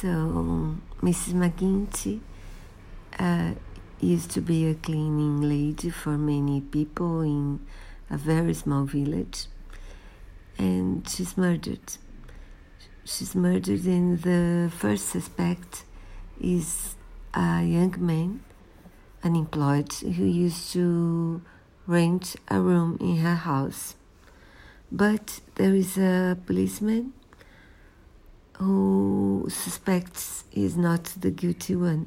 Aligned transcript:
So, 0.00 0.76
Mrs. 1.02 1.34
McGinty 1.34 2.20
uh, 3.18 3.54
used 3.98 4.30
to 4.30 4.40
be 4.40 4.68
a 4.68 4.74
cleaning 4.76 5.40
lady 5.40 5.90
for 5.90 6.16
many 6.16 6.60
people 6.60 7.22
in 7.22 7.58
a 8.08 8.16
very 8.16 8.54
small 8.54 8.84
village, 8.84 9.46
and 10.56 11.08
she's 11.08 11.36
murdered. 11.36 11.80
She's 13.04 13.34
murdered, 13.34 13.86
and 13.86 14.22
the 14.22 14.70
first 14.72 15.08
suspect 15.08 15.82
is 16.40 16.94
a 17.34 17.64
young 17.64 17.96
man, 17.98 18.44
unemployed, 19.24 19.92
who 19.94 20.24
used 20.24 20.72
to 20.74 21.42
rent 21.88 22.36
a 22.46 22.60
room 22.60 22.98
in 23.00 23.16
her 23.16 23.34
house. 23.34 23.96
But 24.92 25.40
there 25.56 25.74
is 25.74 25.98
a 25.98 26.38
policeman 26.46 27.14
suspects 29.48 30.44
he's 30.50 30.76
not 30.76 31.04
the 31.20 31.30
guilty 31.30 31.76
one. 31.76 32.06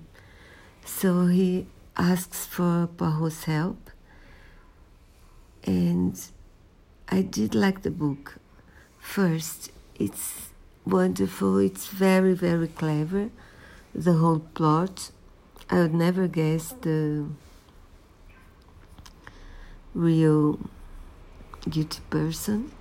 So 0.85 1.27
he 1.27 1.67
asks 1.97 2.45
for 2.45 2.87
Poirot's 2.97 3.43
help. 3.45 3.89
And 5.63 6.19
I 7.09 7.21
did 7.21 7.53
like 7.53 7.83
the 7.83 7.91
book. 7.91 8.35
First, 8.99 9.71
it's 9.95 10.49
wonderful, 10.85 11.57
it's 11.57 11.87
very, 11.87 12.33
very 12.33 12.67
clever, 12.67 13.29
the 13.93 14.13
whole 14.13 14.39
plot. 14.39 15.11
I 15.69 15.79
would 15.79 15.93
never 15.93 16.27
guess 16.27 16.73
the 16.81 17.27
real 19.93 20.59
guilty 21.69 22.01
person. 22.09 22.71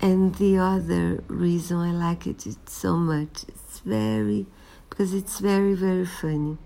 And 0.00 0.34
the 0.36 0.58
other 0.58 1.24
reason 1.26 1.78
I 1.78 1.90
like 1.90 2.26
it 2.26 2.44
so 2.68 2.96
much, 2.96 3.44
it's 3.48 3.80
very, 3.80 4.46
because 4.88 5.14
it's 5.14 5.40
very, 5.40 5.74
very 5.74 6.06
funny. 6.06 6.58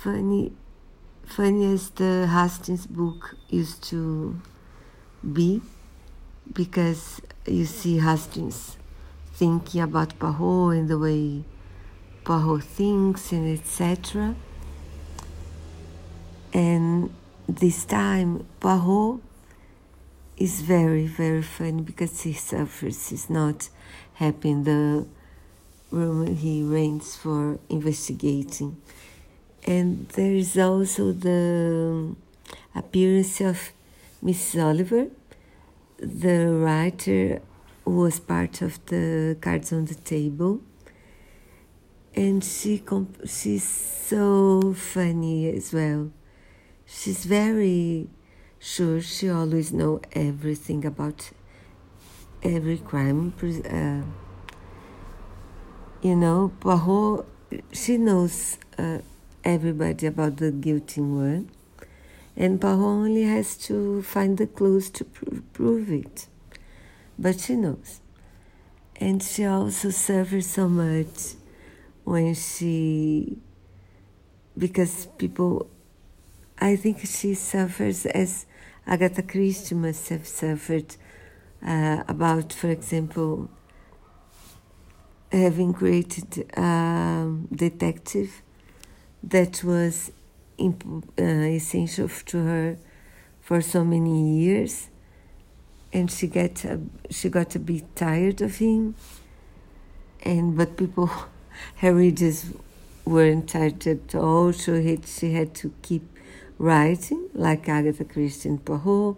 Funny, 0.00 0.52
funny 1.26 1.72
as 1.72 1.90
the 1.90 2.26
Hastings 2.26 2.86
book 2.86 3.36
used 3.48 3.82
to 3.90 4.40
be, 5.32 5.60
because 6.52 7.20
you 7.46 7.66
see 7.66 7.98
Hastings 7.98 8.76
thinking 9.34 9.80
about 9.82 10.18
Poirot 10.18 10.76
and 10.76 10.88
the 10.88 10.98
way 10.98 11.44
Poirot 12.24 12.62
thinks 12.62 13.32
and 13.32 13.58
etc. 13.58 14.34
And 16.52 17.12
this 17.48 17.84
time, 17.84 18.46
Poirot 18.60 19.20
is 20.40 20.62
very, 20.62 21.06
very 21.06 21.42
funny 21.42 21.82
because 21.82 22.22
he 22.22 22.32
suffers. 22.32 23.10
He's 23.10 23.28
not 23.28 23.68
happy 24.14 24.50
in 24.50 24.64
the 24.64 25.06
room 25.90 26.34
he 26.34 26.62
rents 26.62 27.14
for 27.14 27.58
investigating. 27.68 28.80
And 29.66 30.08
there 30.08 30.32
is 30.32 30.56
also 30.56 31.12
the 31.12 32.16
appearance 32.74 33.42
of 33.42 33.70
Mrs. 34.24 34.64
Oliver, 34.64 35.08
the 35.98 36.48
writer 36.48 37.42
who 37.84 37.96
was 37.96 38.18
part 38.18 38.62
of 38.62 38.84
the 38.86 39.36
cards 39.42 39.74
on 39.74 39.84
the 39.84 39.94
table. 39.94 40.62
And 42.16 42.42
she 42.42 42.82
she's 43.26 43.68
so 43.68 44.72
funny 44.72 45.54
as 45.54 45.74
well. 45.74 46.10
She's 46.86 47.26
very 47.26 48.08
Sure, 48.62 49.00
she 49.00 49.30
always 49.30 49.72
know 49.72 50.02
everything 50.12 50.84
about 50.84 51.30
every 52.42 52.76
crime. 52.76 53.32
Uh, 53.42 54.02
you 56.02 56.14
know, 56.14 56.52
Poirot, 56.60 57.24
she 57.72 57.96
knows 57.96 58.58
uh, 58.76 58.98
everybody 59.44 60.06
about 60.06 60.36
the 60.36 60.50
guilty 60.52 61.00
one, 61.00 61.48
and 62.36 62.60
Poirot 62.60 62.80
only 62.80 63.22
has 63.22 63.56
to 63.56 64.02
find 64.02 64.36
the 64.36 64.46
clues 64.46 64.90
to 64.90 65.06
pr- 65.06 65.40
prove 65.54 65.90
it. 65.90 66.26
But 67.18 67.40
she 67.40 67.56
knows. 67.56 68.00
And 68.96 69.22
she 69.22 69.46
also 69.46 69.88
suffers 69.88 70.46
so 70.46 70.68
much 70.68 71.34
when 72.04 72.34
she, 72.34 73.38
because 74.58 75.06
people, 75.16 75.70
I 76.58 76.76
think 76.76 76.98
she 77.06 77.32
suffers 77.32 78.04
as 78.04 78.44
Agatha 78.86 79.22
Christie 79.22 79.74
must 79.74 80.08
have 80.08 80.26
suffered 80.26 80.96
uh, 81.64 82.02
about, 82.08 82.52
for 82.52 82.70
example, 82.70 83.50
having 85.30 85.72
created 85.72 86.50
a 86.56 87.32
detective 87.54 88.42
that 89.22 89.62
was 89.62 90.12
imp- 90.58 91.04
uh, 91.18 91.22
essential 91.22 92.08
to 92.08 92.44
her 92.44 92.76
for 93.40 93.60
so 93.60 93.84
many 93.84 94.38
years, 94.38 94.88
and 95.92 96.10
she 96.10 96.26
get 96.26 96.64
a, 96.64 96.80
she 97.10 97.28
got 97.28 97.54
a 97.54 97.58
bit 97.58 97.94
tired 97.94 98.40
of 98.40 98.56
him, 98.56 98.94
and 100.22 100.56
but 100.56 100.76
people, 100.76 101.10
her 101.76 101.94
readers 101.94 102.46
weren't 103.04 103.50
tired 103.50 103.86
at 103.86 104.14
all. 104.14 104.52
So 104.52 104.82
she 105.04 105.32
had 105.32 105.54
to 105.56 105.72
keep 105.82 106.02
writing, 106.60 107.30
like 107.32 107.70
Agatha 107.70 108.04
Christie 108.04 108.50
and 108.50 108.62
Poirot, 108.62 109.16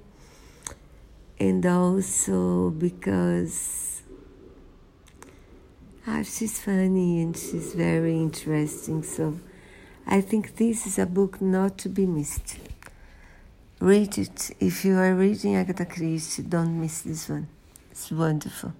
and 1.40 1.66
also 1.66 2.70
because 2.70 4.02
ah, 6.06 6.22
she's 6.22 6.60
funny 6.60 7.20
and 7.20 7.36
she's 7.36 7.74
very 7.74 8.16
interesting. 8.16 9.02
So 9.02 9.40
I 10.06 10.20
think 10.20 10.56
this 10.56 10.86
is 10.86 11.00
a 11.00 11.06
book 11.06 11.42
not 11.42 11.78
to 11.78 11.88
be 11.88 12.06
missed. 12.06 12.58
Read 13.80 14.16
it. 14.18 14.52
If 14.60 14.84
you 14.84 14.96
are 14.96 15.12
reading 15.12 15.56
Agatha 15.56 15.84
Christie, 15.84 16.44
don't 16.44 16.80
miss 16.80 17.02
this 17.02 17.28
one. 17.28 17.48
It's 17.90 18.12
wonderful. 18.12 18.72